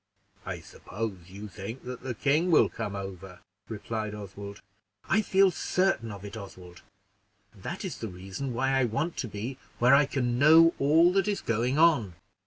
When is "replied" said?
3.69-4.15